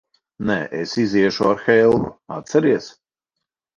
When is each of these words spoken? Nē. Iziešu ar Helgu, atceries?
Nē. 0.49 0.55
Iziešu 1.01 1.47
ar 1.49 1.61
Helgu, 1.67 2.09
atceries? 2.39 2.89